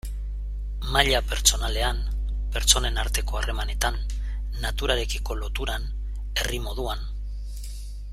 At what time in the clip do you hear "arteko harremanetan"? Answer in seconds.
3.03-3.99